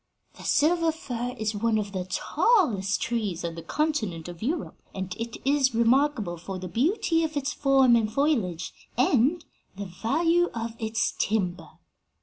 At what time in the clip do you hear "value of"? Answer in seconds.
9.85-10.71